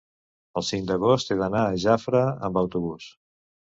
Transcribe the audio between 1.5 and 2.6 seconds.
a Jafre amb